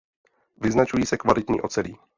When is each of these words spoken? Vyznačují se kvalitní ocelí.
Vyznačují 0.57 1.05
se 1.05 1.17
kvalitní 1.17 1.61
ocelí. 1.61 1.97